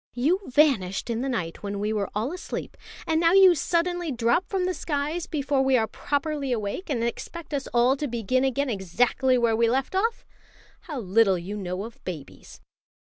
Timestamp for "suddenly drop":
3.53-4.47